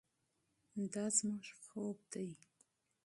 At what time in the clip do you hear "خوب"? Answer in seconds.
1.65-1.97